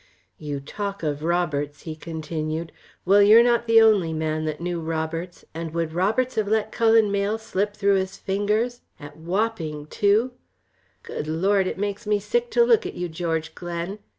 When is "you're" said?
3.21-3.43